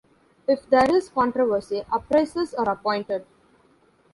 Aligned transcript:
If 0.47 0.67
there 0.67 0.89
is 0.95 1.09
controversy, 1.09 1.83
appraisers 1.91 2.55
are 2.55 2.67
appointed. 2.69 3.23